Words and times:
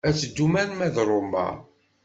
Ad 0.07 0.15
teddum 0.15 0.53
arma 0.61 0.87
d 0.95 0.97
Roma. 1.07 1.47